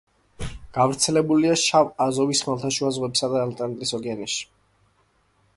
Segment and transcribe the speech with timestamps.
[0.77, 4.43] გავრცელებულია შავ, აზოვის, ხმელთაშუა ზღვებსა და ატლანტის ოკეანეში.